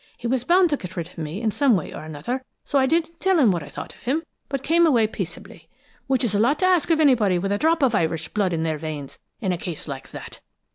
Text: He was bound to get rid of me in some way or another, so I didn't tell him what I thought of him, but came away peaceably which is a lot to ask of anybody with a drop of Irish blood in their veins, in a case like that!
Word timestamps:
He 0.17 0.25
was 0.25 0.43
bound 0.43 0.71
to 0.71 0.77
get 0.77 0.97
rid 0.97 1.09
of 1.09 1.19
me 1.19 1.41
in 1.43 1.51
some 1.51 1.75
way 1.77 1.93
or 1.93 2.03
another, 2.03 2.43
so 2.63 2.79
I 2.79 2.87
didn't 2.87 3.19
tell 3.19 3.37
him 3.37 3.51
what 3.51 3.61
I 3.61 3.69
thought 3.69 3.93
of 3.93 3.99
him, 4.01 4.23
but 4.49 4.63
came 4.63 4.87
away 4.87 5.05
peaceably 5.05 5.69
which 6.07 6.23
is 6.23 6.33
a 6.33 6.39
lot 6.39 6.57
to 6.61 6.65
ask 6.65 6.89
of 6.89 6.99
anybody 6.99 7.37
with 7.37 7.51
a 7.51 7.59
drop 7.59 7.83
of 7.83 7.93
Irish 7.93 8.27
blood 8.27 8.51
in 8.51 8.63
their 8.63 8.79
veins, 8.79 9.19
in 9.41 9.51
a 9.51 9.59
case 9.59 9.87
like 9.87 10.09
that! 10.09 10.39